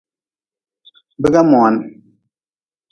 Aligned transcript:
Biga 1.21 1.41
moan. 1.51 1.75